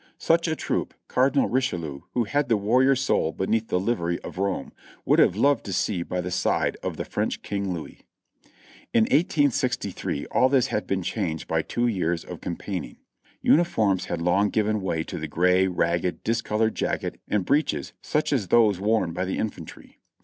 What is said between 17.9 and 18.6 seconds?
such as